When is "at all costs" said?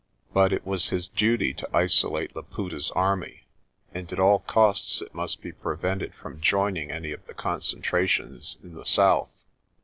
4.11-4.99